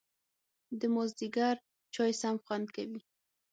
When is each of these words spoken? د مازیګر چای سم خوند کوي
د 0.79 0.81
مازیګر 0.95 1.55
چای 1.93 2.11
سم 2.21 2.35
خوند 2.45 2.67
کوي 2.75 3.01